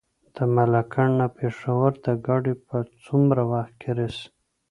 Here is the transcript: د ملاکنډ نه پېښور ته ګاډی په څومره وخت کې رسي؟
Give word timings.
د 0.35 0.37
ملاکنډ 0.55 1.13
نه 1.19 1.27
پېښور 1.37 1.91
ته 2.03 2.11
ګاډی 2.27 2.53
په 2.67 2.77
څومره 3.05 3.41
وخت 3.51 3.73
کې 3.81 3.89
رسي؟ 3.99 4.27